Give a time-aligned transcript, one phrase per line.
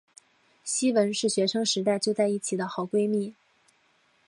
[0.63, 3.35] 希汶是学生时代就在一起的好闺蜜。